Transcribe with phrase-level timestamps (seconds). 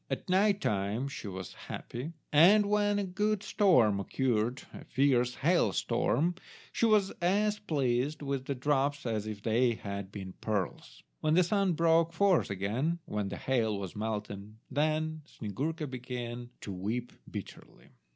[0.09, 5.73] At night time she was happy; and when a good storm occurred, a fierce hail
[5.73, 6.33] storm,
[6.71, 11.03] she was as pleased with the drops as if they had been pearls.
[11.19, 17.89] When the sun broke forth again—when the hail was melted—then Snyegurka began to weep bitterly.